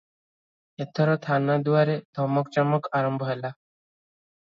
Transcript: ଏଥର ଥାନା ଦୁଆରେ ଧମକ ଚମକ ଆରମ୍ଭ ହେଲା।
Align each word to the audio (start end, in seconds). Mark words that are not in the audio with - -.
ଏଥର 0.85 1.17
ଥାନା 1.27 1.59
ଦୁଆରେ 1.69 1.99
ଧମକ 2.21 2.57
ଚମକ 2.59 2.95
ଆରମ୍ଭ 3.03 3.33
ହେଲା। 3.33 3.57